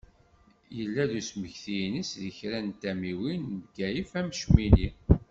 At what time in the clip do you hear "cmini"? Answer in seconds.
4.39-4.89